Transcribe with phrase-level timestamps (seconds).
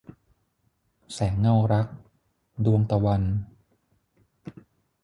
[1.13, 1.87] แสงเงารัก-
[2.65, 3.21] ดวงตะวัน